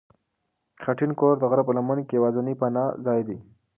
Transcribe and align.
خټین 0.83 1.11
کور 1.19 1.33
د 1.39 1.43
غره 1.51 1.63
په 1.67 1.71
لمن 1.77 1.99
کې 2.07 2.17
یوازینی 2.19 2.53
پناه 2.61 2.91
ځای 3.05 3.21
دی. 3.27 3.37